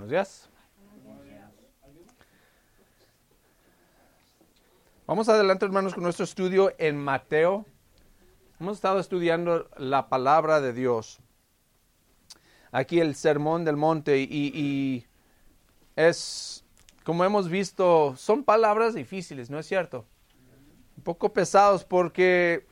[0.00, 0.48] Buenos días.
[5.06, 7.66] Vamos adelante, hermanos, con nuestro estudio en Mateo.
[8.58, 11.18] Hemos estado estudiando la palabra de Dios.
[12.72, 15.06] Aquí el sermón del monte y, y
[15.96, 16.64] es,
[17.04, 20.06] como hemos visto, son palabras difíciles, ¿no es cierto?
[20.96, 22.66] Un poco pesados porque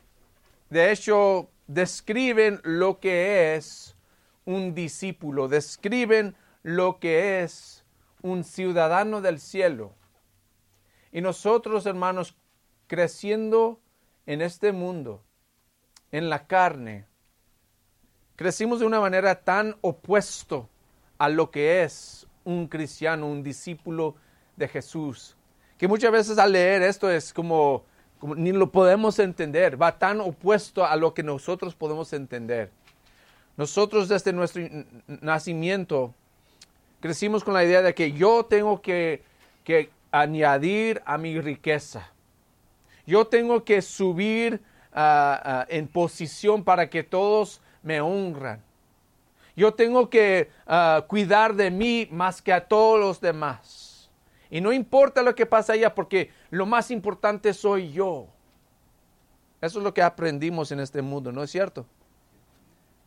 [0.71, 3.95] de hecho describen lo que es
[4.45, 7.83] un discípulo, describen lo que es
[8.21, 9.93] un ciudadano del cielo.
[11.11, 12.35] Y nosotros, hermanos,
[12.87, 13.79] creciendo
[14.25, 15.23] en este mundo,
[16.11, 17.05] en la carne,
[18.35, 20.69] crecimos de una manera tan opuesto
[21.17, 24.15] a lo que es un cristiano, un discípulo
[24.55, 25.35] de Jesús,
[25.77, 27.83] que muchas veces al leer esto es como,
[28.19, 32.71] como ni lo podemos entender, va tan opuesto a lo que nosotros podemos entender.
[33.55, 34.63] Nosotros desde nuestro
[35.07, 36.13] nacimiento
[36.99, 39.23] crecimos con la idea de que yo tengo que,
[39.63, 42.11] que añadir a mi riqueza.
[43.05, 44.61] Yo tengo que subir
[44.93, 48.61] uh, uh, en posición para que todos me honran.
[49.55, 54.09] Yo tengo que uh, cuidar de mí más que a todos los demás.
[54.49, 58.27] Y no importa lo que pasa allá, porque lo más importante soy yo.
[59.61, 61.85] Eso es lo que aprendimos en este mundo, ¿no es cierto?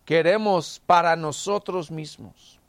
[0.04, 2.60] Queremos para nosotros mismos.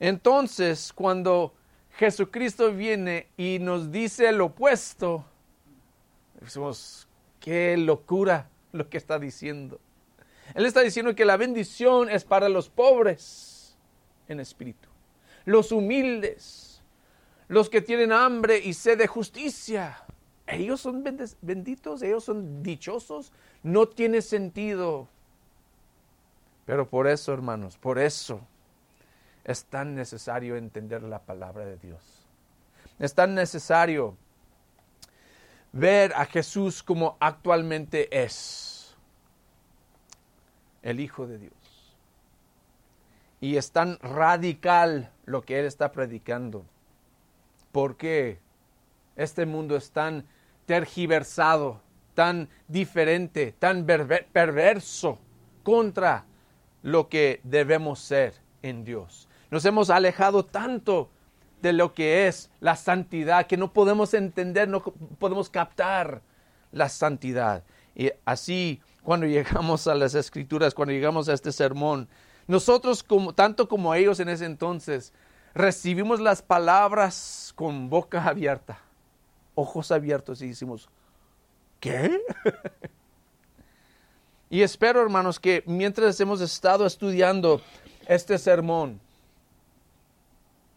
[0.00, 1.54] Entonces, cuando
[1.96, 5.24] Jesucristo viene y nos dice lo opuesto,
[6.40, 7.06] decimos,
[7.40, 9.80] qué locura lo que está diciendo.
[10.54, 13.76] Él está diciendo que la bendición es para los pobres
[14.28, 14.88] en espíritu,
[15.44, 16.82] los humildes,
[17.48, 20.04] los que tienen hambre y sed de justicia.
[20.46, 21.04] Ellos son
[21.40, 23.32] benditos, ellos son dichosos.
[23.62, 25.08] No tiene sentido.
[26.66, 28.46] Pero por eso, hermanos, por eso
[29.44, 32.26] es tan necesario entender la palabra de Dios.
[32.98, 34.16] Es tan necesario
[35.72, 38.94] ver a Jesús como actualmente es,
[40.82, 41.52] el Hijo de Dios.
[43.40, 46.64] Y es tan radical lo que Él está predicando.
[47.72, 48.38] porque
[49.16, 50.24] Este mundo es tan
[50.66, 51.80] tergiversado,
[52.14, 55.18] tan diferente, tan perverso
[55.62, 56.24] contra
[56.82, 59.28] lo que debemos ser en Dios.
[59.54, 61.10] Nos hemos alejado tanto
[61.62, 66.22] de lo que es la santidad que no podemos entender, no podemos captar
[66.72, 67.62] la santidad.
[67.94, 72.08] Y así, cuando llegamos a las escrituras, cuando llegamos a este sermón,
[72.48, 75.12] nosotros, como, tanto como ellos en ese entonces,
[75.54, 78.80] recibimos las palabras con boca abierta,
[79.54, 80.88] ojos abiertos y decimos,
[81.78, 82.20] ¿qué?
[84.50, 87.60] y espero, hermanos, que mientras hemos estado estudiando
[88.08, 89.00] este sermón,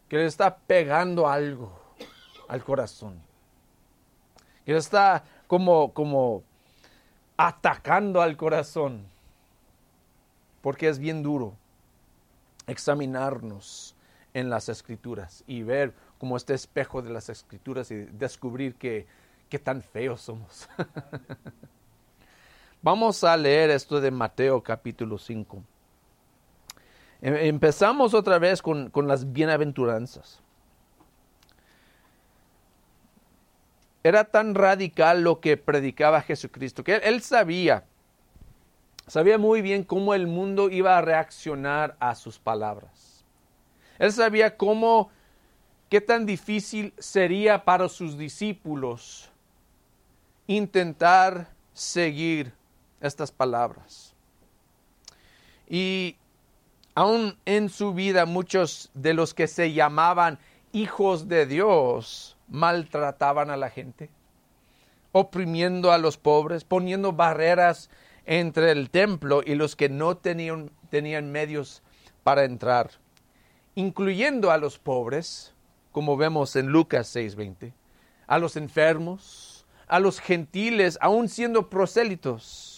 [0.10, 1.72] que le está pegando algo
[2.48, 3.22] al corazón,
[4.66, 6.44] que le está como, como
[7.36, 9.06] atacando al corazón,
[10.62, 11.56] porque es bien duro
[12.68, 13.96] examinarnos
[14.34, 19.08] en las escrituras y ver como este espejo de las escrituras y descubrir que,
[19.50, 20.70] qué tan feos somos.
[22.82, 25.64] Vamos a leer esto de Mateo capítulo 5.
[27.22, 30.42] Em, empezamos otra vez con, las bienaventuranzas.
[34.04, 37.84] Era tan radical lo que predicaba Jesucristo, que él, sabía,
[39.08, 43.26] sabía muy bien cómo el mundo iba a reaccionar a sus palabras.
[44.00, 45.10] Él sabía cómo,
[45.90, 49.30] qué tan difícil sería para sus discípulos
[50.46, 52.54] intentar seguir
[53.02, 54.14] estas palabras.
[55.68, 56.16] Y
[56.98, 60.40] aún en su vida muchos de los que se llamaban
[60.72, 64.10] hijos de Dios maltrataban a la gente,
[65.12, 67.92] oprimiendo a los pobres, poniendo barreras
[68.26, 70.72] entre el templo y los que no tenían,
[71.32, 71.84] medios
[72.24, 72.90] para entrar,
[73.76, 75.54] incluyendo a los pobres,
[75.92, 77.74] como vemos en Lucas 6:20,
[78.26, 82.77] a los enfermos, a los gentiles, aún siendo prosélitos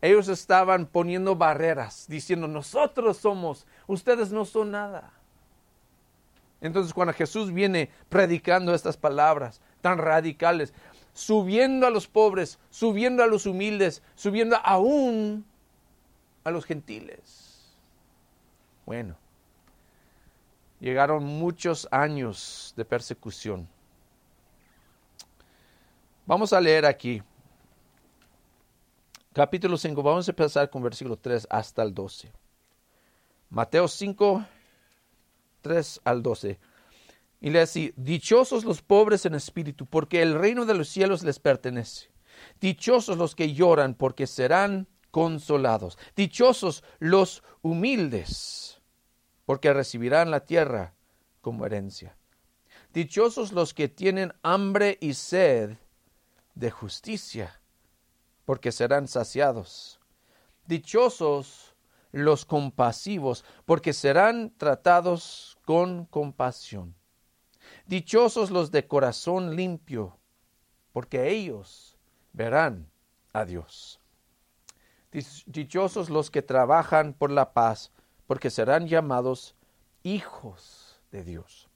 [0.00, 5.12] ellos estaban poniendo barreras, diciendo, nosotros somos, ustedes no son nada.
[6.60, 10.72] Entonces cuando Jesús viene predicando estas palabras tan radicales,
[11.12, 15.44] subiendo a los pobres, subiendo a los humildes, subiendo aún
[16.44, 17.76] a los gentiles.
[18.86, 19.16] Bueno,
[20.80, 23.68] llegaron muchos años de persecución.
[26.26, 27.22] Vamos a leer aquí
[29.32, 32.32] capítulo 5, vamos a empezar con versículo 3 hasta el 12.
[33.50, 34.44] Mateo 5,
[35.62, 36.58] 3 al 12.
[37.40, 41.38] Y le así, dichosos los pobres en espíritu, porque el reino de los cielos les
[41.38, 42.10] pertenece.
[42.60, 45.98] Dichosos los que lloran, porque serán consolados.
[46.16, 48.80] Dichosos los humildes,
[49.44, 50.94] porque recibirán la tierra
[51.40, 52.16] como herencia.
[52.92, 55.76] Dichosos los que tienen hambre y sed
[56.54, 57.60] de justicia,
[58.48, 60.00] porque serán saciados.
[60.64, 61.76] Dichosos
[62.12, 66.94] los compasivos, porque serán tratados con compasión.
[67.84, 70.16] Dichosos los de corazón limpio,
[70.94, 71.98] porque ellos
[72.32, 72.90] verán
[73.34, 74.00] a Dios.
[75.44, 77.92] Dichosos los que trabajan por la paz,
[78.26, 79.56] porque serán llamados
[80.02, 81.68] hijos de Dios.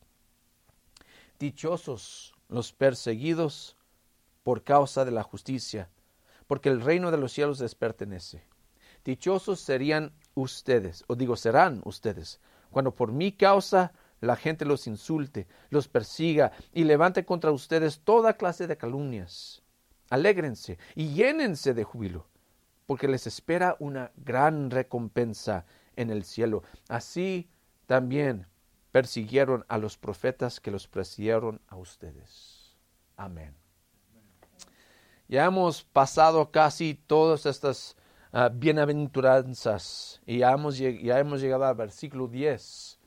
[1.39, 3.77] Dichosos los perseguidos
[4.43, 5.91] por causa de la justicia,
[6.53, 8.45] porque el reino de los cielos les pertenece.
[9.07, 12.41] Dichosos serían ustedes, o digo, serán ustedes,
[12.71, 18.37] cuando por mi causa la gente los insulte, los persiga y levante contra ustedes toda
[18.37, 19.63] clase de calumnias.
[20.11, 22.29] Alégrense y llénense de júbilo,
[22.85, 25.65] porque les espera una gran recompensa
[25.97, 26.65] en el cielo.
[26.87, 27.49] Así
[27.87, 28.47] también
[28.91, 32.77] persiguieron a los profetas que los persiguieron a ustedes.
[33.17, 33.62] Amén.
[35.33, 37.97] Ya hemos pasado casi todas estas
[38.35, 42.99] uh, bienaventuranzas y ya hemos, ya hemos llegado al versículo 10.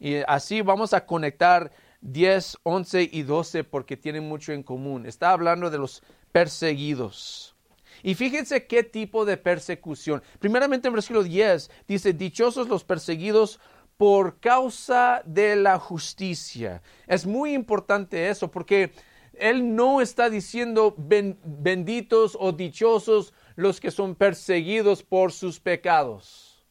[0.00, 1.70] Y así vamos a conectar
[2.00, 5.04] 10, 11 y 12 porque tienen mucho en común.
[5.04, 7.54] Está hablando de los perseguidos.
[8.02, 10.22] Y fíjense qué tipo de persecución.
[10.38, 13.60] Primeramente en versículo 10 dice, dichosos los perseguidos
[13.98, 16.80] por causa de la justicia.
[17.06, 18.90] Es muy importante eso porque
[19.40, 26.64] él no está diciendo benditos o dichosos los que son perseguidos por sus pecados.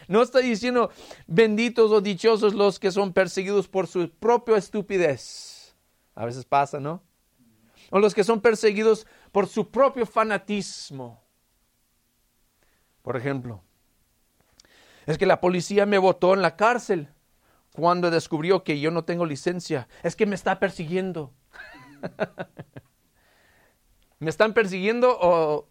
[0.08, 0.92] No está diciendo
[1.28, 5.78] benditos o dichosos los que son perseguidos por su propia estupidez.
[6.14, 7.02] A veces pasa, ¿no?
[7.90, 11.24] O los que son perseguidos por su propio fanatismo.
[13.02, 13.64] Por ejemplo,
[15.06, 17.13] es que la policía me botó en la cárcel
[17.74, 19.88] cuando descubrió que yo no tengo licencia.
[20.04, 21.34] Es que me está persiguiendo.
[24.20, 25.68] ¿Me están persiguiendo o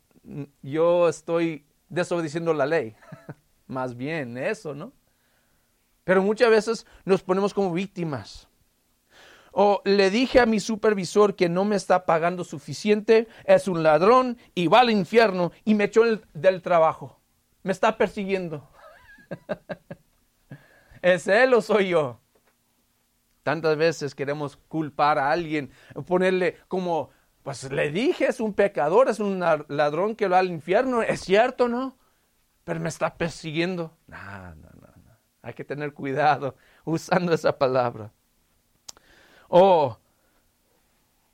[0.62, 2.94] yo estoy desobedeciendo la ley?
[3.66, 4.92] Más bien eso, ¿no?
[6.04, 8.48] Pero muchas veces nos ponemos como víctimas.
[9.52, 14.38] O le dije a mi supervisor que no me está pagando suficiente, es un ladrón
[14.54, 16.02] y va al infierno y me echó
[16.32, 17.20] del trabajo.
[17.62, 18.68] Me está persiguiendo.
[21.02, 22.20] ¿Es él o soy yo?
[23.42, 25.72] Tantas veces queremos culpar a alguien,
[26.06, 27.10] ponerle como,
[27.42, 31.68] pues le dije, es un pecador, es un ladrón que va al infierno, es cierto,
[31.68, 31.98] ¿no?
[32.62, 33.96] Pero me está persiguiendo.
[34.06, 34.16] No,
[34.54, 35.18] no, no, no.
[35.42, 36.54] Hay que tener cuidado
[36.84, 38.12] usando esa palabra.
[39.48, 39.98] O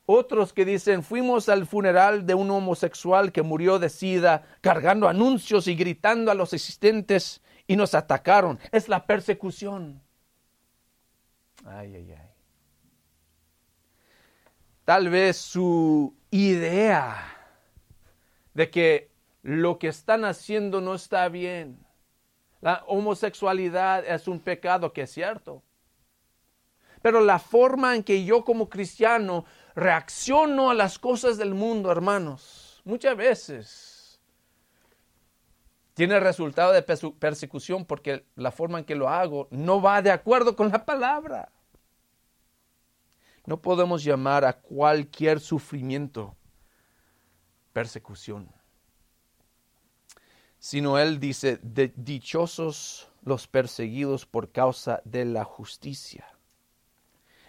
[0.07, 5.69] otros que dicen, fuimos al funeral de un homosexual que murió de sida, cargando anuncios
[5.69, 8.59] y gritando a los asistentes y nos atacaron.
[8.73, 10.03] Es la persecución.
[11.65, 12.31] Ay, ay, ay.
[14.85, 17.37] Tal vez su idea
[18.55, 19.11] de que
[19.43, 21.79] lo que están haciendo no está bien.
[22.61, 25.63] La homosexualidad es un pecado que es cierto.
[27.03, 29.45] Pero la forma en que yo como cristiano
[29.75, 33.98] reacciono a las cosas del mundo, hermanos, muchas veces
[35.99, 40.55] tiene resultado de persecución porque la forma en que lo hago no va de acuerdo
[40.55, 41.51] con la palabra.
[43.47, 46.37] No podemos llamar a cualquier sufrimiento
[47.73, 48.49] persecución,
[50.61, 51.59] sino él dice,
[51.97, 56.29] dichosos los perseguidos por causa de la justicia.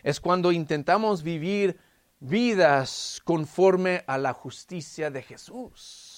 [0.01, 1.79] Es cuando intentamos vivir
[2.19, 6.08] vidas conforme a la justicia de Jesús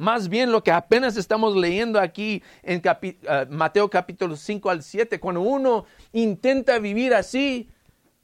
[0.00, 5.20] más bien lo que apenas estamos leyendo aquí en uh, Mateo capítulo 5 al 7,
[5.20, 7.68] cuando uno intenta vivir así,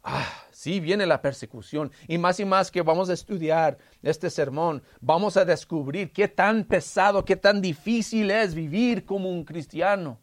[0.02, 1.92] ah, sí viene la persecución.
[2.08, 6.64] Y más y más que vamos a estudiar este sermón, vamos a descubrir qué tan
[6.64, 10.18] pesado, qué tan difícil es vivir como un cristiano.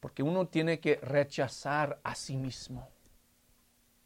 [0.00, 2.86] Porque uno tiene que rechazar a sí mismo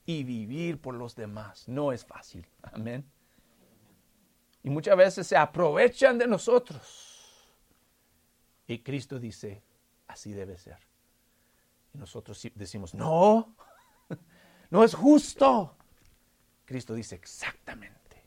[0.07, 1.67] y vivir por los demás.
[1.67, 2.47] No es fácil.
[2.63, 3.05] Amén.
[4.65, 7.47] Y muchas veces se aprovechan de nosotros.
[8.67, 9.63] Y Cristo dice,
[10.09, 10.79] así debe ser.
[11.93, 13.55] Y nosotros decimos, no,
[14.71, 15.77] no es justo.
[16.65, 18.23] Cristo dice, exactamente.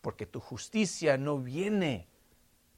[0.00, 2.06] Porque tu justicia no viene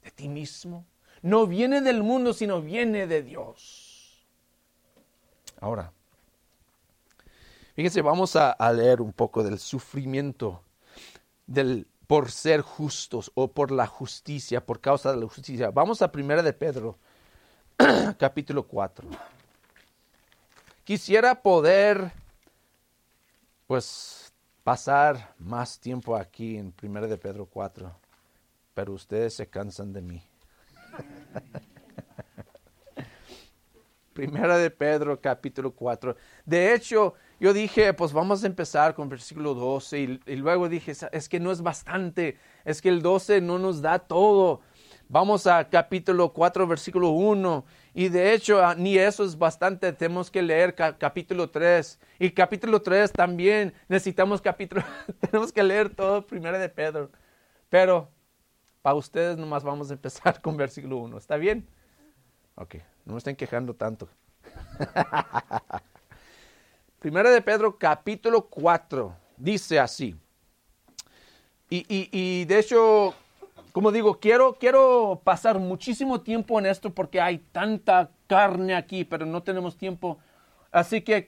[0.01, 0.87] de ti mismo,
[1.21, 4.25] no viene del mundo, sino viene de Dios.
[5.61, 5.93] Ahora,
[7.75, 10.63] fíjense, vamos a, a leer un poco del sufrimiento
[11.45, 15.71] del por ser justos o por la justicia, por causa de la justicia.
[15.71, 16.97] Vamos a Primera de Pedro,
[18.17, 19.07] capítulo 4.
[20.83, 22.11] Quisiera poder,
[23.67, 24.33] pues,
[24.63, 27.95] pasar más tiempo aquí en Primera de Pedro 4,
[28.73, 30.23] pero ustedes se cansan de mí.
[34.13, 36.15] Primera de Pedro, capítulo 4.
[36.45, 41.29] De hecho, yo dije, pues vamos a empezar con versículo 12 y, luego dije, es
[41.29, 44.61] que no es bastante, es que el 12 no nos da todo.
[45.09, 50.41] Vamos a capítulo 4, versículo 1 y de hecho ni eso es bastante, tenemos que
[50.41, 54.81] leer capítulo 3 y capítulo 3 también necesitamos capítulo,
[55.19, 57.11] tenemos que leer todo Primera de Pedro.
[57.69, 58.09] Pero
[58.81, 61.67] para ustedes nomás vamos a empezar con versículo 1, ¿está bien?
[62.55, 62.75] Ok,
[63.05, 64.07] no me estén quejando tanto.
[67.03, 70.15] Primera de Pedro, capítulo 4, dice así.
[71.69, 73.13] Y, y, y, de hecho,
[73.73, 79.25] como digo, quiero, quiero pasar muchísimo tiempo en esto porque hay tanta carne aquí, pero
[79.25, 80.17] no tenemos tiempo.
[80.71, 81.25] Así que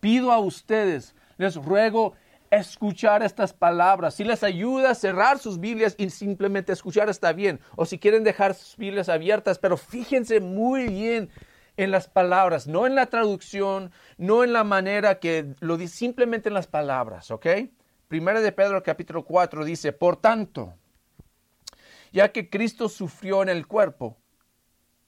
[0.00, 2.14] pido a ustedes, les ruego
[2.50, 4.14] escuchar estas palabras.
[4.14, 7.60] Si les ayuda a cerrar sus Biblias y simplemente escuchar está bien.
[7.76, 11.28] O si quieren dejar sus Biblias abiertas, pero fíjense muy bien
[11.76, 16.48] en las palabras, no en la traducción, no en la manera que lo dice, simplemente
[16.48, 17.46] en las palabras, ¿ok?
[18.08, 20.74] Primera de Pedro capítulo 4 dice, por tanto,
[22.12, 24.18] ya que Cristo sufrió en el cuerpo,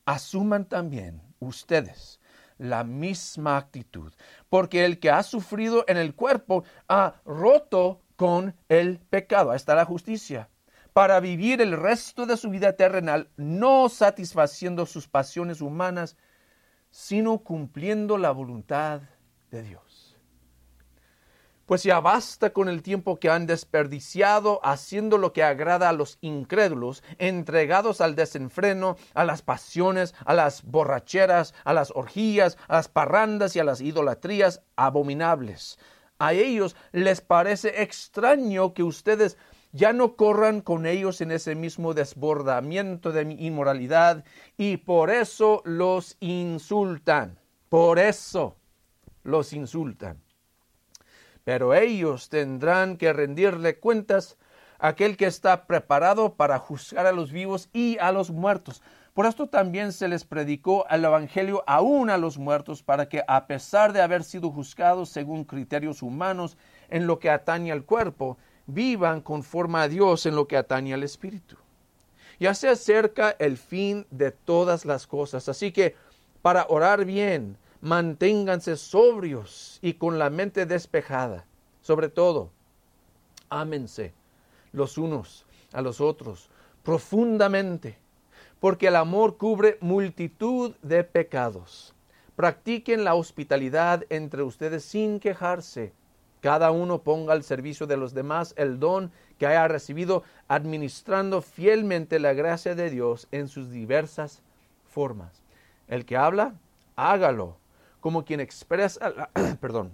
[0.05, 2.21] asuman también ustedes
[2.59, 4.13] la misma actitud,
[4.49, 9.75] porque el que ha sufrido en el cuerpo ha roto con el pecado, ahí está
[9.75, 10.49] la justicia,
[10.93, 16.17] para vivir el resto de su vida terrenal, no satisfaciendo sus pasiones humanas,
[16.97, 19.03] sino cumpliendo la voluntad
[19.51, 20.17] de Dios.
[21.67, 26.17] Pues ya basta con el tiempo que han desperdiciado haciendo lo que agrada a los
[26.23, 32.89] incrédulos, entregados al desenfreno, a las pasiones, a las borracheras, a las orgías, a las
[32.89, 35.79] parrandas y a las idolatrías abominables.
[36.19, 39.37] A ellos les parece extraño que ustedes
[39.77, 44.25] ya no corran con ellos en ese mismo desbordamiento de inmoralidad
[44.57, 47.39] y por eso los insultan.
[47.69, 48.57] Por eso
[49.23, 50.27] los insultan
[51.47, 54.37] pero ellos tendrán que rendirle cuentas
[54.81, 58.83] a aquel que está preparado para juzgar a los vivos y a los muertos.
[59.15, 63.47] Por esto también se les predicó el Evangelio aún a los muertos, para que a
[63.47, 69.21] pesar de haber sido juzgados según criterios humanos en lo que atañe al cuerpo, vivan
[69.21, 71.57] conforme a Dios en lo que atañe al Espíritu.
[72.39, 75.95] Ya se acerca el fin de todas las cosas, así que
[76.43, 81.47] para orar bien, manténganse sobrios y con la mente despejada.
[81.81, 82.51] Sobre todo,
[83.49, 84.13] ámense
[84.73, 86.51] los unos a los otros
[86.83, 87.99] profundamente,
[88.61, 91.95] porque el amor cubre multitud de pecados.
[92.37, 95.93] Practiquen la hospitalidad entre ustedes sin quejarse.
[96.47, 102.21] Cada uno ponga al servicio de los demás el don que haya recibido, administrando fielmente
[102.21, 104.43] la gracia de Dios en sus diversas
[104.89, 105.43] formas.
[105.89, 106.55] El que habla,
[106.95, 107.57] hágalo
[108.01, 109.29] como quien expresa,
[109.61, 109.91] perdón,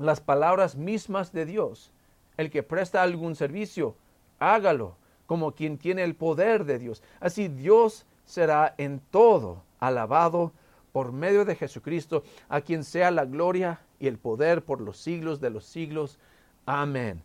[0.00, 1.92] las palabras mismas de Dios.
[2.36, 3.94] El que presta algún servicio,
[4.40, 7.00] hágalo como quien tiene el poder de Dios.
[7.20, 10.50] Así Dios será en todo alabado
[10.90, 15.40] por medio de Jesucristo, a quien sea la gloria y el poder por los siglos
[15.40, 16.18] de los siglos.
[16.64, 17.22] Amén.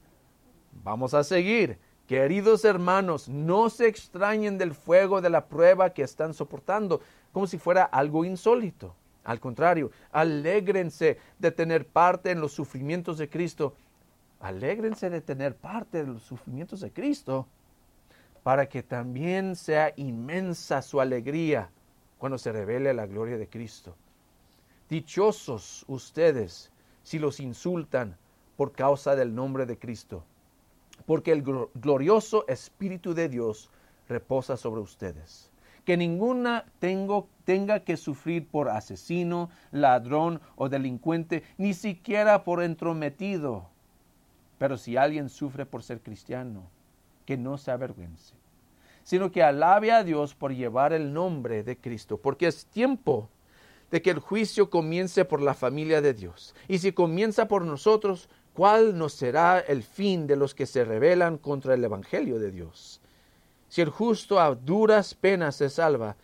[0.83, 1.77] Vamos a seguir.
[2.07, 7.01] Queridos hermanos, no se extrañen del fuego de la prueba que están soportando,
[7.31, 8.95] como si fuera algo insólito.
[9.23, 13.75] Al contrario, alégrense de tener parte en los sufrimientos de Cristo.
[14.39, 17.47] Alégrense de tener parte de los sufrimientos de Cristo
[18.43, 21.69] para que también sea inmensa su alegría
[22.17, 23.95] cuando se revele la gloria de Cristo.
[24.91, 26.69] Dichosos ustedes
[27.01, 28.17] si los insultan
[28.57, 30.25] por causa del nombre de Cristo,
[31.05, 33.69] porque el glorioso Espíritu de Dios
[34.09, 35.49] reposa sobre ustedes
[35.85, 43.69] que ninguna tenga que sufrir por asesino, ladrón o delincuente, ni siquiera por entrometido.
[44.57, 46.63] Pero si alguien sufre por ser cristiano,
[47.25, 48.35] que no se avergüence,
[49.03, 53.29] sino que alabe a Dios por llevar el nombre de Cristo, porque es tiempo
[53.91, 56.55] de que el juicio comience por la familia de Dios.
[56.67, 61.37] Y si comienza por nosotros, ¿cuál no será el fin de los que se rebelan
[61.37, 63.01] contra el Evangelio de Dios?
[63.67, 66.15] Si el justo a duras penas se salva,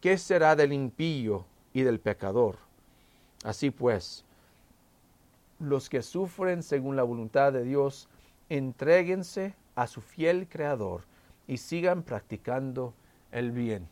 [0.00, 2.56] ¿qué será del impío y del pecador?
[3.44, 4.24] Así pues,
[5.58, 8.08] los que sufren según la voluntad de Dios,
[8.48, 11.02] entréguense a su fiel Creador
[11.46, 12.94] y sigan practicando
[13.32, 13.88] el bien.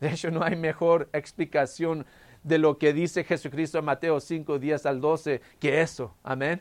[0.00, 2.06] De hecho, no hay mejor explicación
[2.42, 6.14] de lo que dice Jesucristo en Mateo 5, 10 al 12 que eso.
[6.22, 6.60] Amén.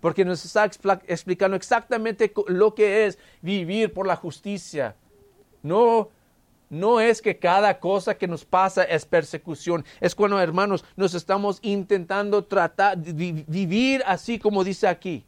[0.00, 4.96] Porque nos está explicando exactamente lo que es vivir por la justicia.
[5.62, 6.10] No
[6.70, 9.84] no es que cada cosa que nos pasa es persecución.
[10.00, 15.24] Es cuando, hermanos, nos estamos intentando tratar, vivir así como dice aquí.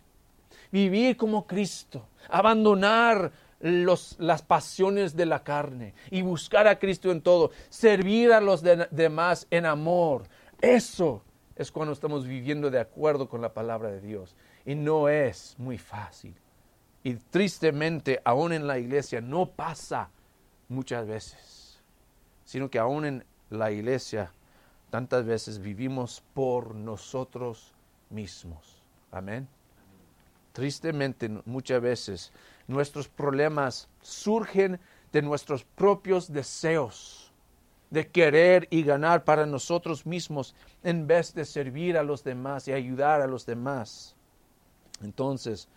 [0.71, 2.07] Vivir como Cristo.
[2.29, 7.51] Abandonar las pasiones de la carne y buscar a Cristo en todo.
[7.69, 10.25] Servir a los demás en amor.
[10.61, 11.23] Eso
[11.57, 14.35] es cuando estamos viviendo de acuerdo con la palabra de Dios.
[14.65, 16.35] Y no es muy fácil.
[17.03, 20.11] Y tristemente, aún en la iglesia, no pasa
[20.69, 21.83] muchas veces,
[22.45, 24.33] sino que aún en la iglesia
[24.91, 27.75] tantas veces vivimos por nosotros
[28.11, 28.83] mismos.
[29.11, 29.49] Amén.
[30.53, 32.33] Tristemente muchas veces
[32.71, 34.81] nuestros problemas surgen
[35.13, 37.31] de nuestros propios deseos
[37.91, 42.73] de querer y ganar para nosotros mismos en vez de servir a los demás y
[42.73, 44.15] ayudar a los demás.
[45.03, 45.69] Entonces,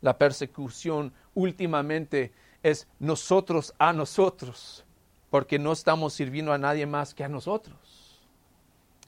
[0.00, 4.84] la persecución últimamente es nosotros a nosotros,
[5.30, 8.20] porque no estamos sirviendo a nadie más que a nosotros.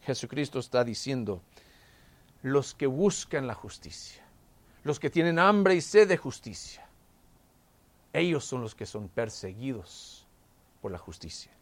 [0.02, 1.42] Jesucristo está diciendo,
[2.42, 4.24] los que buscan la justicia,
[4.82, 6.87] los que tienen hambre y sed de justicia,
[8.18, 10.26] ellos son los que son perseguidos
[10.80, 11.52] por la justicia.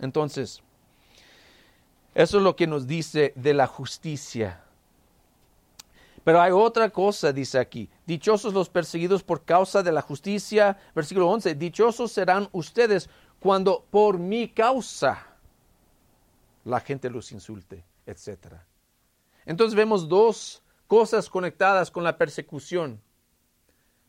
[0.00, 0.62] Entonces,
[2.14, 4.64] eso es lo que nos dice de la justicia
[6.24, 7.88] pero hay otra cosa, dice aquí.
[8.06, 10.78] Dichosos los perseguidos por causa de la justicia.
[10.94, 11.56] Versículo 11.
[11.56, 15.26] Dichosos serán ustedes cuando por mi causa
[16.64, 18.54] la gente los insulte, etc.
[19.46, 23.02] Entonces vemos dos cosas conectadas con la persecución.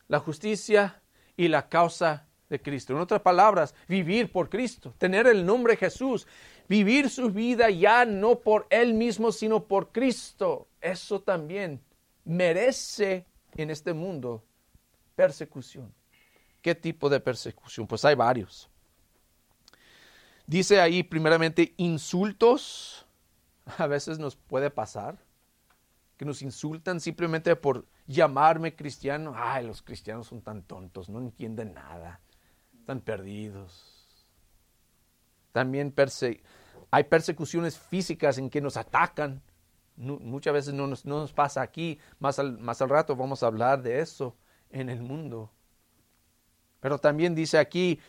[0.06, 1.02] La justicia
[1.36, 2.92] y la causa de Cristo.
[2.92, 6.26] En otras palabras, vivir por Cristo, tener el nombre Jesús,
[6.68, 10.68] vivir su vida ya no por Él mismo, sino por Cristo.
[10.80, 11.80] Eso también
[12.24, 14.44] merece en este mundo
[15.16, 15.92] persecución.
[16.62, 17.86] ¿Qué tipo de persecución?
[17.86, 18.70] Pues hay varios.
[20.46, 23.06] Dice ahí primeramente insultos.
[23.78, 25.18] A veces nos puede pasar
[26.16, 29.32] que nos insultan simplemente por llamarme cristiano.
[29.36, 32.20] Ay, los cristianos son tan tontos, no entienden nada,
[32.78, 34.08] están perdidos.
[35.52, 35.94] También
[36.90, 39.42] hay persecuciones físicas en que nos atacan
[39.96, 44.00] muchas veces no nos, pasa aquí, más al, más al rato vamos a hablar de
[44.00, 44.36] eso
[44.70, 45.50] en el mundo.
[46.80, 48.00] Pero también dice aquí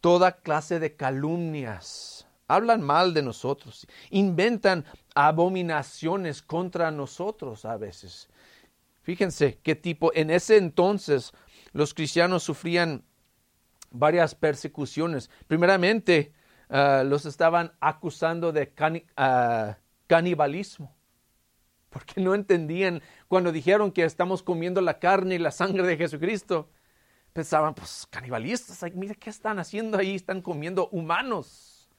[0.00, 2.26] toda clase de calumnias.
[2.48, 8.28] Hablan mal de nosotros, inventan abominaciones contra nosotros a veces.
[9.10, 11.32] Fíjense qué tipo, en ese entonces
[11.72, 13.02] los cristianos sufrían
[13.90, 15.30] varias persecuciones.
[15.48, 16.32] Primeramente,
[16.68, 18.72] ah, los estaban acusando de
[19.16, 20.94] ah, canibalismo
[21.88, 26.70] porque no entendían cuando dijeron que estamos comiendo la carne y la sangre de Jesucristo.
[27.32, 31.90] Pensaban, pues canibalistas, mira qué están haciendo ahí, están comiendo humanos.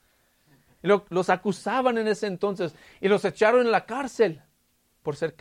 [0.80, 4.40] Los acusaban en ese entonces y los echaron en la cárcel
[5.02, 5.36] por ser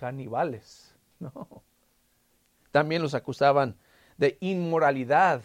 [0.00, 0.86] canibales.
[1.20, 1.62] No.
[2.70, 3.76] También los acusaban
[4.16, 5.42] de inmoralidad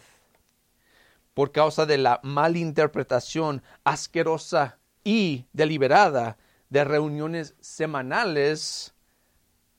[1.34, 6.38] por causa de la malinterpretación asquerosa y deliberada
[6.70, 8.94] de reuniones semanales,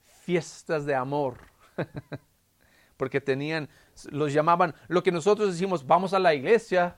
[0.06, 1.38] fiestas de amor,
[2.98, 3.70] porque tenían,
[4.12, 6.98] los llamaban, lo que nosotros decimos, vamos a la iglesia.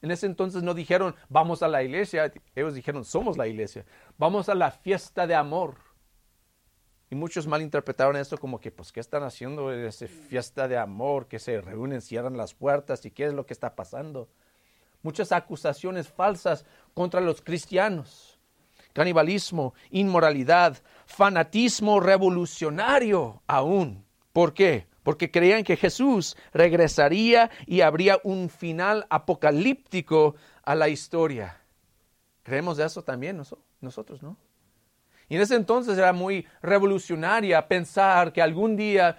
[0.00, 3.84] En ese entonces no dijeron, vamos a la iglesia, ellos dijeron, somos la iglesia,
[4.18, 5.91] vamos a la fiesta de amor.
[7.12, 11.26] Y muchos malinterpretaron esto como que, pues, ¿qué están haciendo en esa fiesta de amor?
[11.26, 14.30] Que se reúnen, cierran las puertas y qué es lo que está pasando.
[15.02, 18.38] Muchas acusaciones falsas contra los cristianos
[18.94, 24.06] canibalismo, inmoralidad, fanatismo revolucionario aún.
[24.32, 24.86] ¿Por qué?
[25.02, 31.60] Porque creían que Jesús regresaría y habría un final apocalíptico a la historia.
[32.42, 33.42] Creemos de eso también
[33.82, 34.38] nosotros, ¿no?
[35.32, 39.16] Y en ese entonces era muy revolucionaria pensar que algún día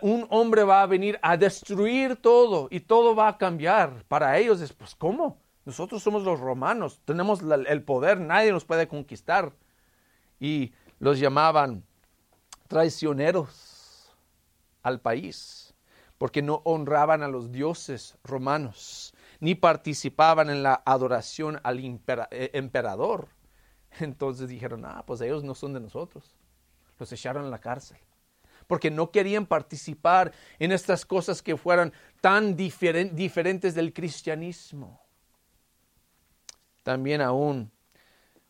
[0.00, 4.06] un hombre va a venir a destruir todo y todo va a cambiar.
[4.08, 5.42] Para ellos es, pues, ¿cómo?
[5.66, 9.52] Nosotros somos los romanos, tenemos el poder, nadie nos puede conquistar.
[10.40, 11.84] Y los llamaban
[12.66, 14.16] traicioneros
[14.82, 15.74] al país,
[16.16, 23.33] porque no honraban a los dioses romanos, ni participaban en la adoración al eh, emperador.
[24.00, 26.34] Entonces dijeron, ah, pues ellos no son de nosotros.
[26.98, 27.98] Los echaron a la cárcel.
[28.66, 35.02] Porque no querían participar en estas cosas que fueran tan diferentes del cristianismo.
[36.82, 37.70] También aún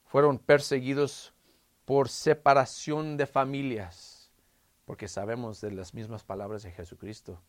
[0.04, 1.35] fueron perseguidos
[1.85, 4.30] por separación de familias.
[4.85, 7.40] Porque sabemos de las mismas palabras de Jesucristo,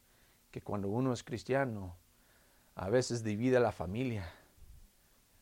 [0.52, 1.96] que cuando uno es cristiano,
[2.74, 4.32] a veces divide la familia.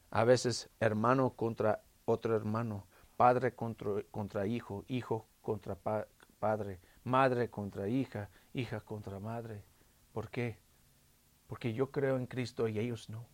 [0.10, 2.86] A veces hermano contra otro hermano,
[3.18, 5.76] padre contra, contra hijo, hijo contra
[6.40, 9.64] padre, madre contra hija, hija contra madre.
[10.14, 10.58] ¿Por qué?
[11.48, 13.26] Porque yo creo en Cristo y ellos no.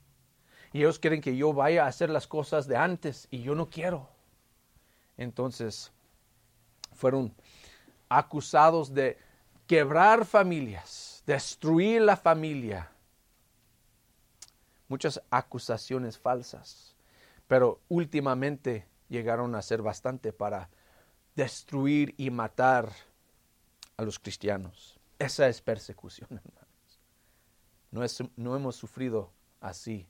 [0.72, 3.70] Y ellos quieren que yo vaya a hacer las cosas de antes y yo no
[3.70, 4.08] quiero.
[5.18, 5.92] Entonces,
[6.94, 7.34] fueron
[8.08, 9.18] acusados de
[9.68, 12.92] quebrar familias, destruir la familia.
[14.88, 16.96] Muchas acusaciones falsas,
[17.50, 20.70] pero últimamente llegaron a ser bastante para
[21.36, 22.92] destruir y matar
[23.98, 25.00] a los cristianos.
[25.18, 27.02] Esa es persecución, hermanos.
[27.90, 30.08] No, es, no hemos sufrido así,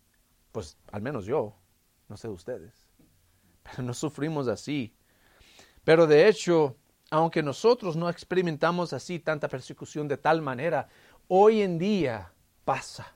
[0.51, 1.55] pues al menos yo,
[2.09, 2.73] no sé ustedes,
[3.63, 4.93] pero no sufrimos así.
[5.85, 6.75] Pero de hecho,
[7.09, 10.89] aunque nosotros no experimentamos así tanta persecución de tal manera,
[11.29, 12.33] hoy en día
[12.65, 13.15] pasa.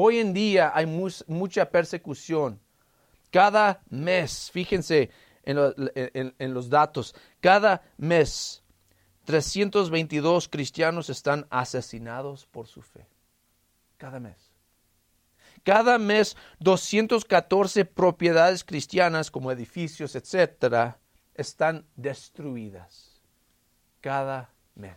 [0.00, 2.60] Hoy en día hay mucha persecución.
[3.32, 5.10] Cada mes, fíjense
[5.42, 8.62] en, en los datos, cada mes
[9.24, 13.08] 322 cristianos están asesinados por su fe.
[13.96, 14.52] Cada mes.
[15.64, 21.00] Cada mes 214 propiedades cristianas como edificios, etcétera,
[21.34, 23.20] están destruidas.
[24.00, 24.94] Cada mes.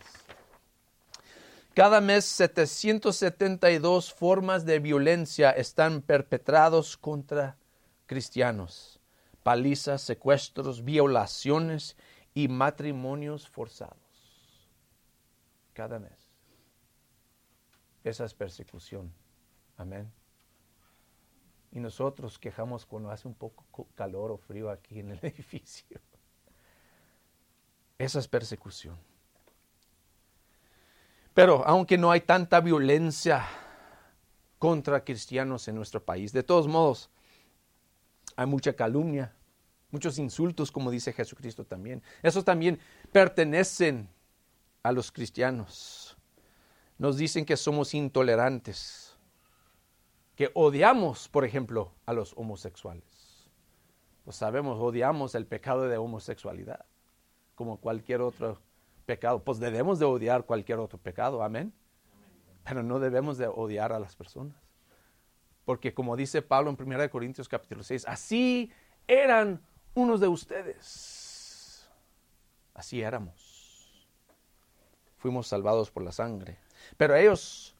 [1.74, 7.56] Cada mes 772 formas de violencia están perpetrados contra
[8.06, 9.00] cristianos.
[9.42, 11.96] Palizas, secuestros, violaciones
[12.34, 14.02] y matrimonios forzados
[15.72, 16.30] cada mes.
[18.04, 19.12] Esa es persecución.
[19.76, 20.12] Amén.
[21.70, 26.00] Y nosotros quejamos cuando hace un poco calor o frío aquí en el edificio.
[27.98, 28.98] Esa es persecución.
[31.34, 33.46] Pero aunque no hay tanta violencia
[34.58, 37.10] contra cristianos en nuestro país, de todos modos,
[38.36, 39.34] hay mucha calumnia,
[39.90, 42.02] muchos insultos, como dice Jesucristo también.
[42.22, 42.78] Esos también
[43.12, 44.08] pertenecen
[44.82, 46.16] a los cristianos.
[46.98, 49.16] Nos dicen que somos intolerantes,
[50.36, 53.50] que odiamos, por ejemplo, a los homosexuales.
[54.24, 56.84] Pues sabemos, odiamos el pecado de homosexualidad,
[57.54, 58.60] como cualquier otro
[59.14, 59.42] pecado.
[59.42, 61.72] Pues debemos de odiar cualquier otro pecado, amén.
[62.64, 64.56] Pero no debemos de odiar a las personas.
[65.64, 68.72] Porque como dice Pablo en 1 Corintios capítulo 6, así
[69.06, 69.60] eran
[69.94, 71.90] unos de ustedes.
[72.74, 73.52] Así éramos
[75.22, 76.58] fuimos salvados por la sangre.
[76.96, 77.76] Pero ellos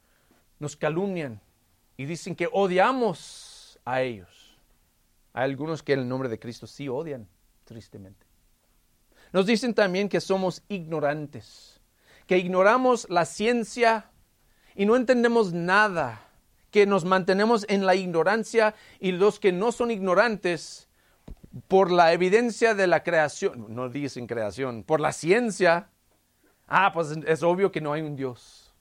[0.60, 1.40] nos calumnian
[1.96, 4.56] y dicen que odiamos a ellos.
[5.32, 7.28] Hay algunos que en el nombre de Cristo sí odian,
[7.64, 8.24] tristemente.
[9.32, 11.80] Nos dicen también que somos ignorantes,
[12.26, 14.10] que ignoramos la ciencia
[14.74, 16.28] y no entendemos nada,
[16.70, 20.88] que nos mantenemos en la ignorancia y los que no son ignorantes
[21.68, 25.90] por la evidencia de la creación, no dicen creación, por la ciencia,
[26.74, 28.72] Ah, pues es obvio que no hay un Dios.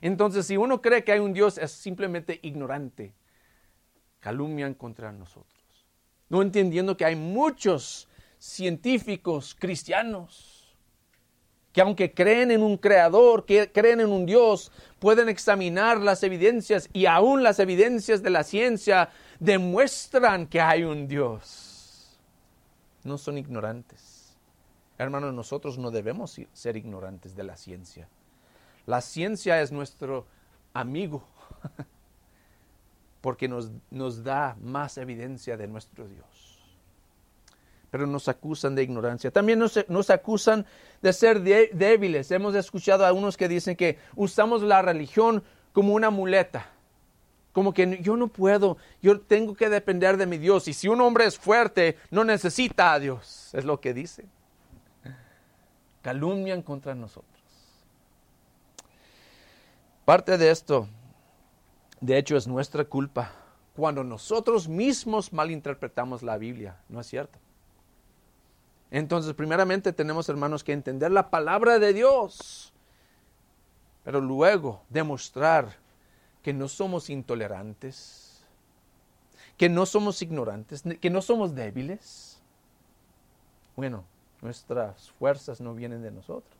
[0.00, 3.12] Entonces, si uno cree que hay un Dios, es simplemente ignorante.
[4.20, 5.60] Calumnian contra nosotros.
[6.28, 8.06] No entendiendo que hay muchos
[8.40, 10.60] científicos cristianos
[11.72, 16.88] que aunque creen en un creador, que creen en un Dios, pueden examinar las evidencias
[16.92, 22.18] y aún las evidencias de la ciencia demuestran que hay un Dios.
[23.04, 24.36] No son ignorantes.
[24.98, 28.08] Hermanos, nosotros no debemos ser ignorantes de la ciencia.
[28.86, 30.26] La ciencia es nuestro
[30.74, 31.24] amigo
[33.20, 36.49] porque nos, nos da más evidencia de nuestro Dios.
[37.90, 39.30] Pero nos acusan de ignorancia.
[39.30, 40.64] También nos, acusan
[41.02, 42.30] de ser débiles.
[42.30, 46.68] Hemos escuchado a unos que dicen que usamos la religión como una muleta.
[47.52, 50.68] Como que yo no puedo, yo tengo que depender de mi Dios.
[50.68, 53.50] Y si un hombre es fuerte, no necesita a Dios.
[53.52, 54.30] Es lo que dicen
[56.02, 57.30] calumnian contra nosotros.
[60.04, 60.88] Parte de esto,
[62.00, 63.32] de hecho, es nuestra culpa
[63.76, 67.38] cuando nosotros mismos malinterpretamos la Biblia, ¿no es cierto?
[68.90, 72.72] Entonces, primeramente tenemos, hermanos, que entender la palabra de Dios,
[74.02, 75.76] pero luego demostrar
[76.42, 78.44] que no somos intolerantes,
[79.56, 82.40] que no somos ignorantes, que no somos débiles.
[83.76, 84.04] Bueno,
[84.40, 86.58] nuestras fuerzas no vienen de nosotros,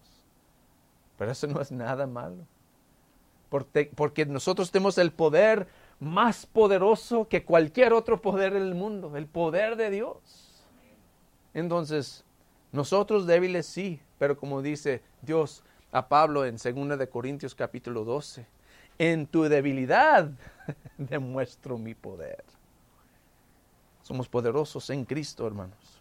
[1.19, 2.47] pero eso no es nada malo.
[3.51, 5.67] Porque, nosotros tenemos el poder
[5.99, 10.50] más poderoso que cualquier otro poder en el mundo, el poder de Dios.
[11.55, 12.25] Entonces,
[12.73, 18.47] nosotros débiles sí, pero como dice Dios a Pablo en 2 de Corintios capítulo 12,
[18.99, 20.31] en tu debilidad
[20.99, 22.45] demuestro mi poder.
[24.03, 26.01] Somos poderosos en Cristo, hermanos.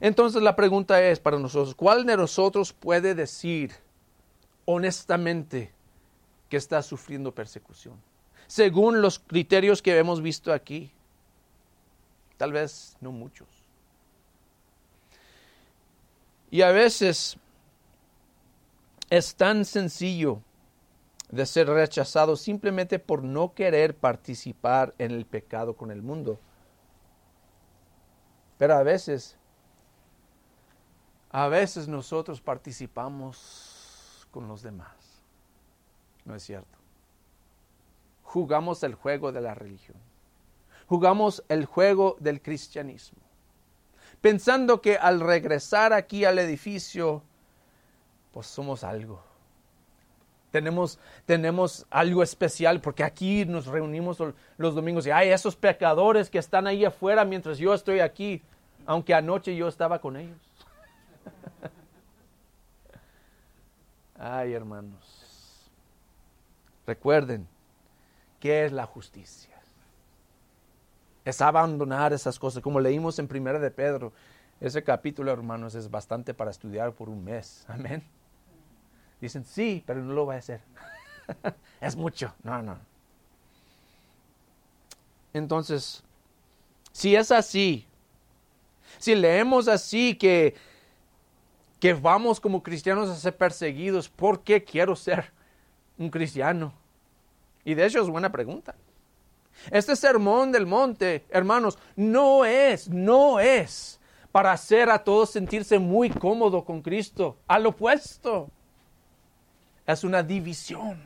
[0.00, 3.72] Entonces la pregunta es para nosotros, ¿cuál de nosotros puede decir
[4.66, 5.72] honestamente
[6.50, 7.94] que está sufriendo persecución?
[8.46, 10.92] Según los criterios que hemos visto aquí.
[12.36, 13.48] Tal vez no muchos.
[16.50, 17.38] Y a veces
[19.10, 20.42] es tan sencillo
[21.30, 26.38] de ser rechazado simplemente por no querer participar en el pecado con el mundo.
[28.58, 29.36] Pero a veces,
[31.30, 34.94] a veces nosotros participamos con los demás.
[36.24, 36.78] ¿No es cierto?
[38.22, 39.98] Jugamos el juego de la religión.
[40.86, 43.25] Jugamos el juego del cristianismo
[44.26, 47.22] pensando que al regresar aquí al edificio,
[48.32, 49.22] pues somos algo.
[50.50, 54.18] Tenemos, tenemos algo especial porque aquí nos reunimos
[54.56, 58.42] los domingos y hay esos pecadores que están ahí afuera mientras yo estoy aquí,
[58.84, 60.40] aunque anoche yo estaba con ellos.
[64.18, 65.70] Ay, hermanos,
[66.84, 67.46] recuerden,
[68.40, 69.55] ¿qué es la justicia?
[71.26, 74.12] Es abandonar esas cosas, como leímos en Primera de Pedro.
[74.60, 77.64] Ese capítulo, hermanos, es bastante para estudiar por un mes.
[77.66, 78.04] Amén.
[79.20, 80.60] Dicen, sí, pero no lo voy a hacer.
[81.80, 82.32] es mucho.
[82.44, 82.78] No, no.
[85.32, 86.04] Entonces,
[86.92, 87.84] si es así,
[88.96, 90.54] si leemos así que,
[91.80, 95.32] que vamos como cristianos a ser perseguidos, ¿por qué quiero ser
[95.98, 96.72] un cristiano?
[97.64, 98.76] Y de hecho es buena pregunta.
[99.70, 106.10] Este sermón del monte, hermanos, no es, no es para hacer a todos sentirse muy
[106.10, 107.38] cómodo con Cristo.
[107.46, 108.50] Al opuesto,
[109.86, 111.00] es una división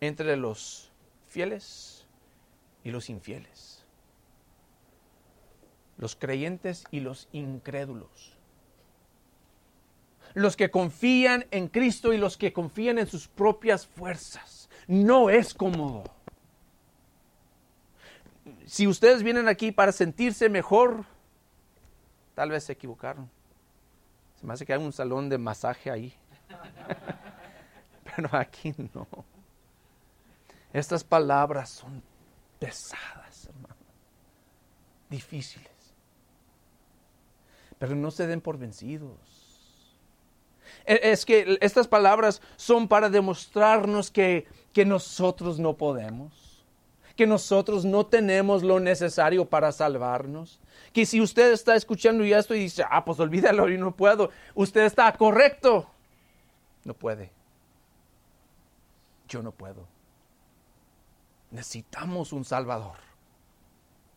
[0.00, 0.90] entre los
[1.28, 2.06] fieles
[2.84, 3.84] y los infieles,
[5.98, 8.36] los creyentes y los incrédulos,
[10.34, 14.68] los que confían en Cristo y los que confían en sus propias fuerzas.
[14.88, 16.04] No es cómodo
[18.72, 21.04] si ustedes vienen aquí para sentirse mejor,
[22.34, 23.30] tal vez se equivocaron.
[24.40, 26.14] Se me hace que hay un salón de masaje ahí.
[28.16, 29.06] Pero aquí no.
[30.72, 32.02] Estas palabras son
[32.58, 33.76] pesadas, hermano.
[35.10, 35.94] Difíciles.
[37.78, 39.98] Pero no se den por vencidos.
[40.86, 46.41] E, es que estas palabras son para demostrarnos que, que nosotros no podemos
[47.14, 50.60] que nosotros no tenemos lo necesario para salvarnos.
[50.92, 54.30] Que si usted está escuchando y esto y dice, ah, pues olvídalo, yo no puedo,
[54.54, 55.88] usted está correcto.
[56.84, 57.30] No puede.
[59.28, 59.86] Yo no puedo.
[61.50, 62.96] Necesitamos un Salvador.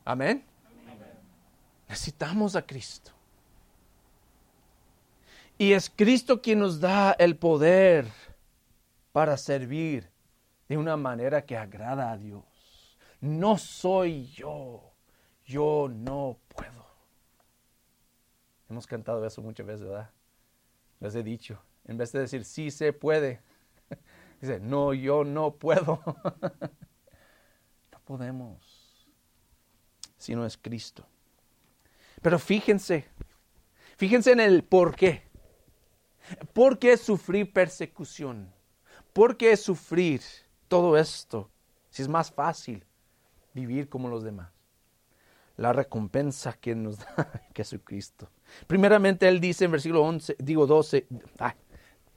[0.04, 0.44] Amén.
[1.88, 3.12] Necesitamos a Cristo.
[5.58, 8.08] Y es Cristo quien nos da el poder
[9.12, 10.10] para servir
[10.68, 12.55] de una manera que agrada a Dios
[13.22, 14.94] no soy yo,
[15.46, 16.86] yo no puedo.
[18.70, 20.10] Hemos cantado eso muchas veces, ¿verdad?
[21.00, 23.42] Les he dicho, en vez de decir sí se puede,
[24.42, 26.02] dice, no, yo no puedo.
[27.92, 29.08] no podemos,
[30.18, 31.06] si no es Cristo.
[32.22, 33.08] Pero fíjense,
[33.98, 35.24] fíjense en el por qué.
[36.54, 38.52] ¿Por qué sufrir persecución?
[39.14, 40.22] ¿Por qué sufrir
[40.68, 41.52] todo esto?
[41.92, 42.84] Si es más fácil
[43.56, 44.52] vivir como los demás.
[45.58, 48.30] La recompensa que nos da Jesucristo.
[48.68, 51.08] Primeramente, Él dice en versículo 11, digo 12,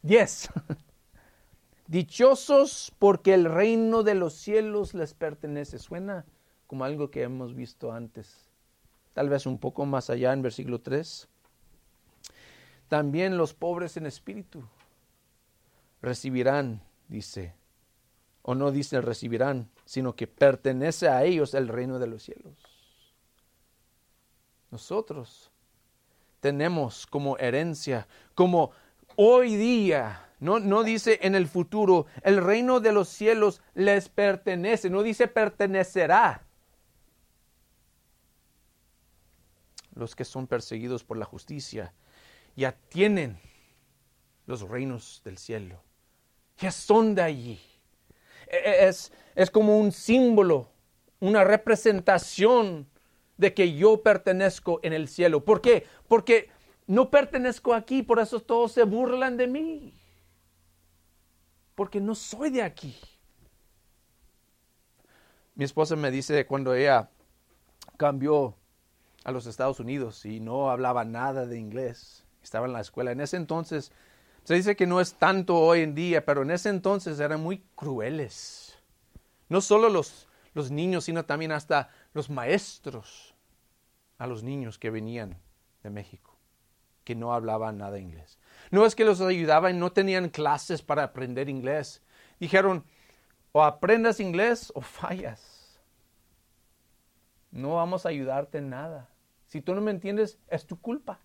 [0.02, 0.50] 10.
[1.86, 5.78] Dichosos porque el reino de los cielos les pertenece.
[5.78, 6.26] Suena
[6.66, 8.50] como algo que hemos visto antes.
[9.14, 11.28] Tal vez un poco más allá en versículo 3.
[12.88, 14.64] También los pobres en espíritu
[16.02, 17.54] recibirán, dice,
[18.42, 22.52] o no dice recibirán, sino que pertenece a ellos el reino de los cielos.
[24.70, 25.50] Nosotros
[26.40, 28.72] tenemos como herencia, como
[29.16, 34.90] hoy día No, no dice en el futuro, el reino de los cielos les pertenece,
[34.90, 36.46] no dice pertenecerá.
[39.94, 41.94] Los que son perseguidos por la justicia
[42.56, 43.40] ya tienen
[44.44, 45.82] los reinos del cielo,
[46.58, 47.77] ya son de allí.
[48.50, 50.68] E, e, es, es como un símbolo,
[51.20, 52.88] una representación
[53.36, 55.44] de que yo pertenezco en el cielo.
[55.44, 55.86] ¿Por qué?
[56.08, 56.50] Porque
[56.86, 59.94] no pertenezco aquí, por eso todos se burlan de mí
[61.78, 62.96] porque no soy de aquí.
[65.54, 67.08] Mi esposa me dice cuando ella
[67.96, 68.56] cambió
[69.22, 73.12] a los Estados Unidos y no hablaba nada de inglés, estaba en la escuela.
[73.12, 73.92] En ese entonces,
[74.48, 77.58] se dice que no es tanto hoy en día, pero en ese entonces eran muy
[77.74, 78.78] crueles.
[79.50, 83.34] No solo los, los niños, sino también hasta los maestros
[84.16, 85.36] a los niños que venían
[85.82, 86.34] de México,
[87.04, 88.38] que no hablaban nada inglés.
[88.70, 92.00] No es que los ayudaban, no tenían clases para aprender inglés.
[92.40, 92.86] Dijeron,
[93.52, 95.78] o aprendas inglés o fallas.
[97.50, 99.10] No vamos a ayudarte en nada.
[99.46, 101.20] Si tú no me entiendes, es tu culpa.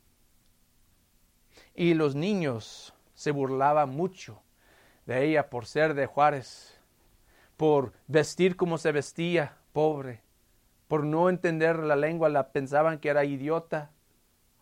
[1.73, 4.41] Y los niños se burlaban mucho
[5.05, 6.79] de ella por ser de Juárez,
[7.57, 10.21] por vestir como se vestía, pobre,
[10.87, 13.91] por no entender la lengua, la pensaban que era idiota.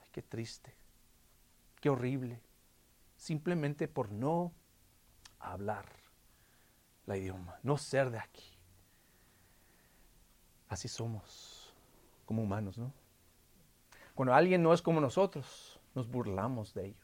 [0.02, 0.76] Ay, qué triste,
[1.80, 2.42] qué horrible
[3.22, 4.52] simplemente por no
[5.38, 5.86] hablar
[7.06, 8.58] la idioma, no ser de aquí.
[10.70, 11.72] Así somos
[12.26, 12.92] como humanos, ¿no?
[14.16, 17.01] Cuando alguien no es como nosotros, nos burlamos de ellos.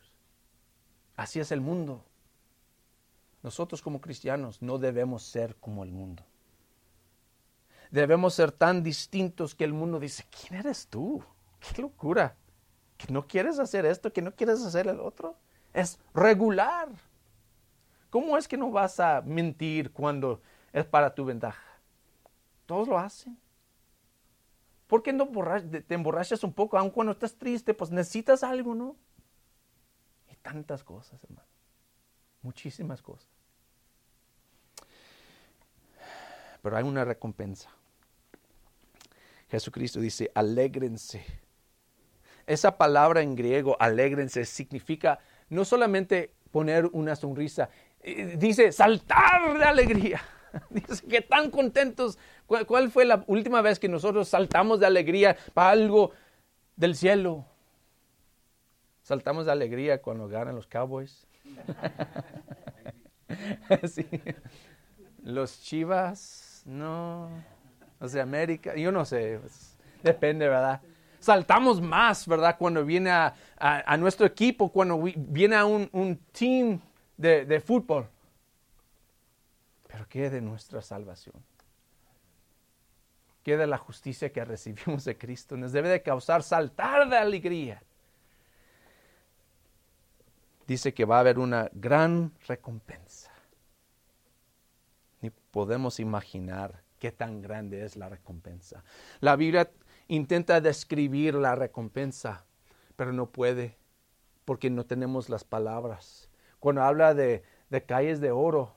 [1.18, 2.06] Así es el mundo.
[3.44, 6.24] Nosotros como cristianos no debemos ser como el mundo.
[7.92, 11.22] Debemos ser tan distintos que el mundo dice, ¿quién eres tú?
[11.60, 12.38] ¡Qué locura!
[12.98, 14.14] ¿Que no quieres hacer esto?
[14.14, 15.36] ¿Que no quieres hacer el otro?
[15.78, 16.90] es regular.
[18.10, 20.42] ¿Cómo es que no vas a mentir cuando
[20.74, 21.64] es para tu ventaja?
[22.66, 23.38] Todos lo hacen.
[24.88, 25.28] ¿Por qué no
[25.88, 26.78] te emborrachas un poco?
[26.78, 28.96] Aun cuando estás triste, pues necesitas algo, ¿no?
[30.48, 31.46] Tantas cosas, hermano.
[32.42, 33.28] Muchísimas cosas.
[36.62, 37.70] Pero hay una recompensa.
[39.50, 41.26] Jesucristo dice, alégrense.
[42.46, 49.66] Esa palabra en griego, alégrense, significa no solamente poner una sonrisa, eh, dice saltar de
[49.66, 50.22] alegría.
[50.70, 52.18] Dice que tan contentos.
[52.46, 56.14] ¿Cuál, fue la última vez que nosotros saltamos de alegría para algo
[56.78, 57.46] del cielo?
[59.08, 61.26] Saltamos de alegría cuando ganan los Cowboys.
[65.24, 67.30] Los Chivas, no.
[68.02, 70.82] O sea, América, yo no sé, pues, depende, ¿verdad?
[71.22, 72.58] saltamos más, ¿verdad?
[72.60, 73.34] Cuando viene a,
[73.98, 76.82] nuestro equipo, cuando viene a un, team
[77.16, 78.10] de, fútbol.
[79.88, 81.42] Pero ¿qué de nuestra salvación?
[83.42, 85.56] ¿Qué de la justicia que recibimos de Cristo?
[85.56, 87.82] Nos debe de causar saltar de alegría.
[90.68, 93.32] Dice que va a haber una gran recompensa.
[95.22, 98.84] Ni podemos imaginar qué tan grande es la recompensa.
[99.22, 99.72] La Biblia
[100.10, 102.46] intenta describir la recompensa,
[102.98, 103.78] pero no puede,
[104.44, 106.30] porque no tenemos las palabras.
[106.60, 107.44] Cuando habla de,
[107.86, 108.76] calles de oro,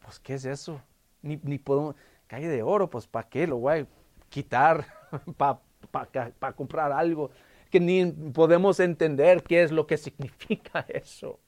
[0.00, 0.82] pues ¿qué es eso?
[1.22, 3.46] Ni, ni podemos, calle de oro, pues ¿para qué?
[3.46, 3.86] Lo voy a
[4.28, 4.86] quitar
[5.38, 7.30] para comprar algo
[7.70, 11.38] que ni podemos entender qué es lo que significa eso.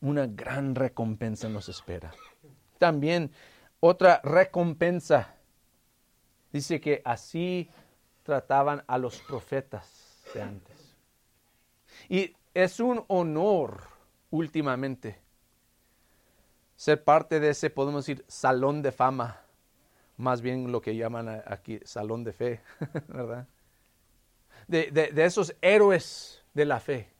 [0.00, 2.12] Una gran recompensa nos espera.
[2.78, 3.30] También
[3.80, 5.34] otra recompensa
[6.54, 7.68] Dice que así
[8.22, 10.96] trataban a los profetas de antes.
[12.08, 13.88] Y es un honor
[14.30, 15.18] últimamente
[16.76, 19.40] ser parte de ese, podemos decir, salón de fama,
[20.16, 22.60] más bien lo que llaman aquí salón de fe,
[23.08, 23.48] ¿verdad?
[24.68, 27.10] De, esos héroes de la fe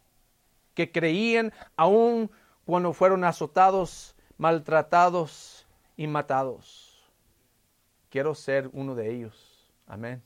[0.74, 2.30] que creían aún
[2.64, 5.66] cuando fueron azotados, maltratados
[5.96, 7.04] y matados.
[8.10, 9.72] Quiero ser uno de ellos.
[9.86, 10.22] Amén.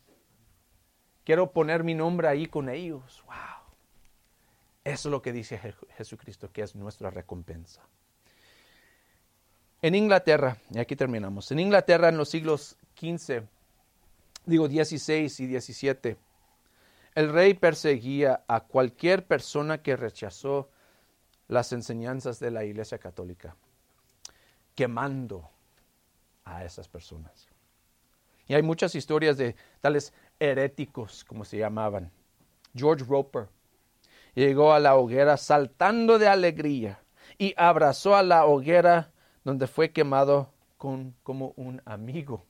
[1.25, 3.23] Quiero poner mi nombre ahí con ellos.
[3.27, 3.35] Wow.
[4.85, 5.61] Eso es lo que dice
[5.97, 7.83] Jesucristo, que es nuestra recompensa.
[9.83, 13.43] En Inglaterra, y aquí terminamos, en Inglaterra en los siglos XV,
[14.45, 16.17] digo 16 y 17,
[17.19, 20.71] el rey perseguía a cualquier persona que rechazó
[21.49, 23.57] las enseñanzas de la Iglesia Católica,
[24.77, 25.51] quemando
[26.45, 27.49] a esas personas.
[28.47, 32.13] Y hay muchas historias de tales heréticos, como se llamaban.
[32.73, 33.49] George Roper.
[34.37, 37.03] llegó a la hoguera saltando de alegría
[37.37, 39.11] y abrazó a la hoguera
[39.43, 42.47] donde fue quemado como un amigo.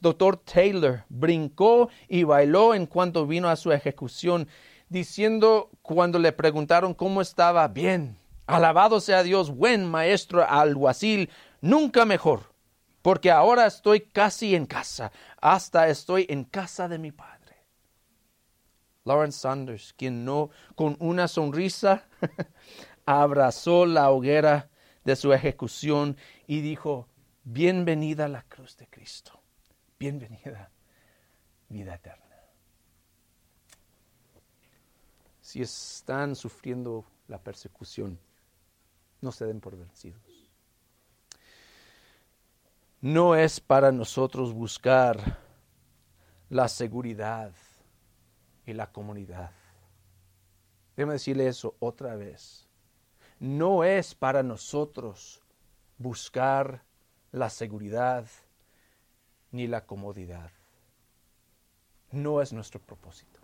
[0.00, 4.46] Doctor Taylor brincó y bailó en cuanto vino a su ejecución,
[4.88, 11.30] diciendo cuando le preguntaron cómo estaba, bien, alabado sea Dios, buen maestro alguacil,
[11.60, 12.54] nunca mejor,
[13.02, 17.38] porque ahora estoy casi en casa, hasta estoy en casa de mi padre.
[19.04, 22.06] Lawrence Sanders, quien no con una sonrisa
[23.06, 24.70] abrazó la hoguera
[25.02, 27.08] de su ejecución y dijo,
[27.42, 29.37] bienvenida a la cruz de Cristo
[29.98, 30.70] bienvenida,
[31.68, 32.24] vida eterna.
[35.40, 38.18] Si están sufriendo la persecución,
[39.20, 40.22] no se den por vencidos.
[43.00, 45.38] No es para nosotros buscar
[46.50, 47.52] la seguridad
[48.66, 49.50] y la comunidad.
[50.96, 52.68] Déjeme decirle eso otra vez.
[53.38, 55.40] No es para nosotros
[55.96, 56.82] buscar
[57.30, 58.26] la seguridad
[59.52, 60.50] ni la comodidad.
[62.10, 63.40] No es nuestro propósito.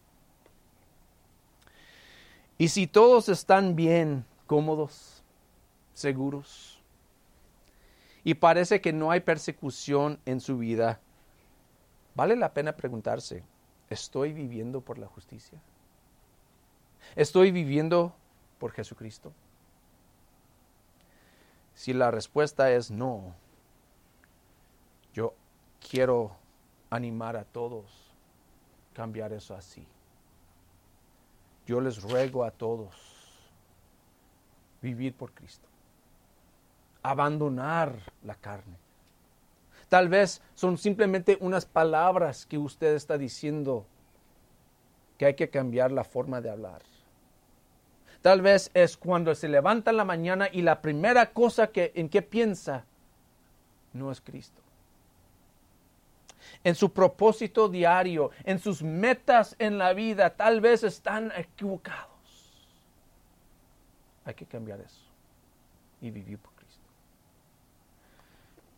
[2.56, 5.22] Y si todos están bien, cómodos,
[5.92, 6.80] seguros,
[8.22, 11.00] y parece que no hay persecución en su vida,
[12.14, 13.44] vale la pena preguntarse,
[13.90, 15.60] ¿estoy viviendo por la justicia?
[17.16, 18.14] ¿Estoy viviendo
[18.58, 19.32] por Jesucristo?
[21.74, 23.34] Si la respuesta es no,
[25.88, 26.32] quiero
[26.90, 27.84] animar a todos
[28.90, 29.86] a cambiar eso así.
[31.66, 32.94] Yo les ruego a todos
[34.82, 35.66] vivir por Cristo,
[37.02, 38.76] abandonar la carne.
[39.88, 43.86] Tal vez son simplemente unas palabras que usted está diciendo
[45.16, 46.82] que hay que cambiar la forma de hablar.
[48.20, 52.22] Tal vez es cuando se levanta la mañana y la primera cosa que, en que
[52.22, 52.84] piensa
[53.92, 54.63] no es Cristo
[56.64, 62.08] en su propósito diario, en sus metas en la vida, tal vez están equivocados.
[64.24, 65.02] Hay que cambiar eso
[66.00, 66.82] y vivir por Cristo.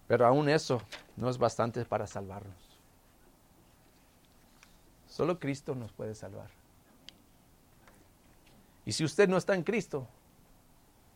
[0.09, 0.83] Pero aún eso
[1.17, 2.55] no es bastante para salvarnos.
[5.07, 6.51] Solo Cristo nos puede salvar.
[8.85, 10.07] Y si usted no está en Cristo,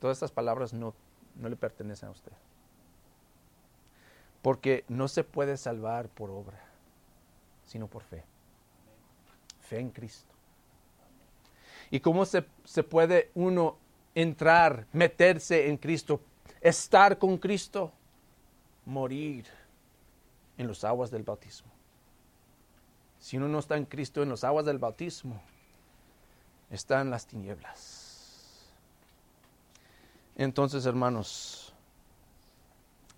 [0.00, 0.94] todas estas palabras no,
[1.34, 2.32] no le pertenecen a usted.
[4.42, 6.60] Porque no se puede salvar por obra,
[7.66, 8.24] sino por fe.
[9.60, 10.34] Fe en Cristo.
[11.90, 13.76] ¿Y cómo se, se puede uno
[14.14, 16.20] entrar, meterse en Cristo,
[16.60, 17.92] estar con Cristo?
[18.86, 19.46] Morir
[20.56, 21.70] en las aguas del bautismo.
[23.18, 25.40] Si uno no está en Cristo en las aguas del bautismo,
[26.70, 28.70] está en las tinieblas.
[30.36, 31.69] Entonces, hermanos,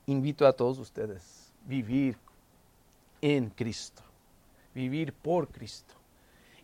[0.07, 2.17] invito a todos ustedes a vivir
[3.21, 4.03] en Cristo,
[4.75, 5.95] vivir por Cristo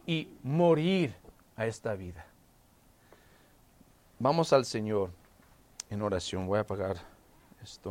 [0.06, 1.14] y morir
[1.56, 2.26] a esta vida.
[4.18, 5.10] Vamos al Señor
[5.90, 6.46] en oración.
[6.46, 6.96] Voy a apagar
[7.62, 7.86] esto.